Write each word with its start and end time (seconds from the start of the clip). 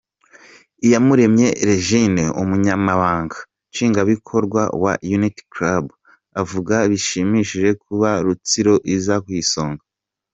Iyamuremye 0.85 1.47
Regine, 1.67 2.23
Umunyamabanga 2.41 3.37
Nshingwabikorwa 3.71 4.61
wa 4.83 4.93
Unity 5.17 5.43
Club, 5.53 5.85
avuga 6.41 6.75
bishimishije 6.91 7.69
kuba 7.83 8.09
Rutsiro 8.25 8.73
iza 8.95 9.15
ku 9.25 9.31
isonga. 9.43 9.83